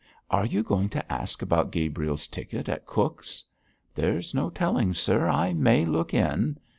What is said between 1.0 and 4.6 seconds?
ask about Gabriel's ticket at Cook's?' 'There's no